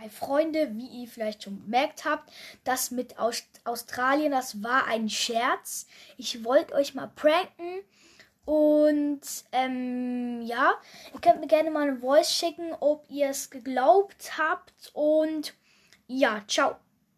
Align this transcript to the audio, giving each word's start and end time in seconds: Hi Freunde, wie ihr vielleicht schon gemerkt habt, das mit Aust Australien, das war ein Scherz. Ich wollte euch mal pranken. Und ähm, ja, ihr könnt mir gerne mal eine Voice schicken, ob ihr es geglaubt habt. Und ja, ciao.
Hi 0.00 0.08
Freunde, 0.08 0.70
wie 0.74 1.02
ihr 1.02 1.08
vielleicht 1.08 1.44
schon 1.44 1.62
gemerkt 1.62 2.04
habt, 2.04 2.28
das 2.64 2.90
mit 2.90 3.16
Aust 3.18 3.46
Australien, 3.62 4.32
das 4.32 4.60
war 4.60 4.88
ein 4.88 5.08
Scherz. 5.08 5.86
Ich 6.16 6.44
wollte 6.44 6.74
euch 6.74 6.94
mal 6.94 7.12
pranken. 7.14 7.80
Und 8.44 9.20
ähm, 9.52 10.42
ja, 10.42 10.74
ihr 11.12 11.20
könnt 11.20 11.40
mir 11.40 11.46
gerne 11.46 11.70
mal 11.70 11.88
eine 11.88 11.98
Voice 11.98 12.32
schicken, 12.32 12.72
ob 12.80 13.08
ihr 13.08 13.28
es 13.28 13.50
geglaubt 13.50 14.36
habt. 14.36 14.90
Und 14.94 15.54
ja, 16.08 16.42
ciao. 16.48 16.76